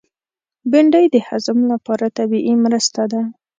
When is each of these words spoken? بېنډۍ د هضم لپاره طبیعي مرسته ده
بېنډۍ 0.71 1.05
د 1.13 1.15
هضم 1.27 1.59
لپاره 1.71 2.05
طبیعي 2.17 2.53
مرسته 2.65 3.01
ده 3.11 3.21